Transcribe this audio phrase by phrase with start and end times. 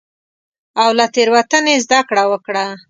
[0.81, 2.65] او له تېروتنې زدکړه وکړه.